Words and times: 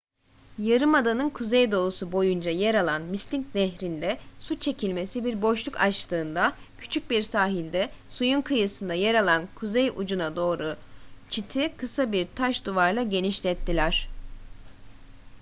yarımadanın 0.57 1.29
kuzeydoğusu 1.29 2.11
boyunca 2.11 2.51
yer 2.51 2.75
alan 2.75 3.01
mystic 3.01 3.43
nehrinde 3.55 4.17
su 4.39 4.59
çekilmesi 4.59 5.25
bir 5.25 5.41
boşluk 5.41 5.79
açtığında 5.79 6.53
küçük 6.77 7.09
bir 7.09 7.21
sahilde 7.23 7.89
suyun 8.09 8.41
kıyısında 8.41 8.93
yer 8.93 9.15
alan 9.15 9.47
kuzey 9.55 9.89
ucuna 9.89 10.35
doğru 10.35 10.75
çiti 11.29 11.73
kısa 11.77 12.11
bir 12.11 12.27
taş 12.35 12.65
duvarla 12.65 13.03
genişlettiler 13.03 14.09